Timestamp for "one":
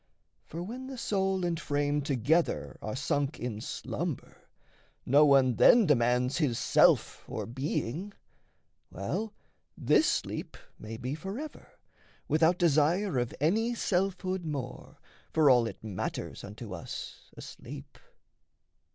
5.27-5.57